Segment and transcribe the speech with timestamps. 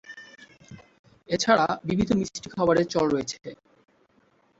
[1.29, 3.37] এছাড়া বিবিধ মিষ্টি খাবারের চল রয়েছে।